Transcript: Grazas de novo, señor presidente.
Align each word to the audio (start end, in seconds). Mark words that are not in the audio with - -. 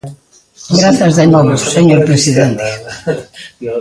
Grazas 0.79 1.13
de 1.19 1.25
novo, 1.33 1.53
señor 1.75 2.01
presidente. 2.09 2.67